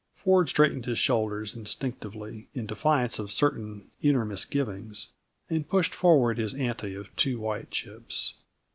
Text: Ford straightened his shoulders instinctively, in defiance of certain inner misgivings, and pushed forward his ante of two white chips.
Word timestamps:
Ford 0.15 0.49
straightened 0.49 0.85
his 0.87 0.97
shoulders 0.97 1.55
instinctively, 1.55 2.47
in 2.55 2.65
defiance 2.65 3.19
of 3.19 3.31
certain 3.31 3.91
inner 4.01 4.25
misgivings, 4.25 5.09
and 5.47 5.69
pushed 5.69 5.93
forward 5.93 6.39
his 6.39 6.55
ante 6.55 6.95
of 6.95 7.15
two 7.15 7.39
white 7.39 7.69
chips. 7.69 8.33